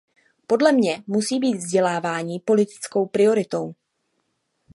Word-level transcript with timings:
Podle 0.47 0.71
mně 0.71 1.03
musí 1.07 1.39
být 1.39 1.53
vzdělávání 1.53 2.39
politickou 2.39 3.05
prioritou. 3.05 3.75